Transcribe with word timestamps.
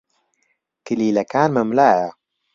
کلیلەکانمم 0.85 1.69
لایە. 1.77 2.09